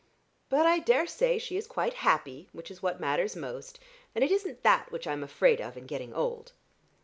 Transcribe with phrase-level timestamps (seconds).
[0.49, 3.79] But I daresay she is quite happy, which is what matters most,
[4.15, 6.53] and it isn't that which I'm afraid of in getting old!"